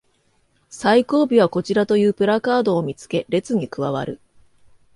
[0.71, 4.19] 最後尾はこちらというプラカードを見つけ列に加わる